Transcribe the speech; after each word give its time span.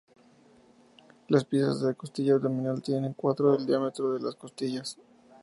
Las 1.27 1.45
piezas 1.45 1.79
de 1.79 1.89
la 1.89 1.93
costilla 1.93 2.33
abdominal 2.33 2.81
tienen 2.81 3.05
un 3.05 3.13
cuarto 3.13 3.51
del 3.51 3.67
diámetro 3.67 4.15
de 4.15 4.21
las 4.25 4.33
costillas. 4.33 4.97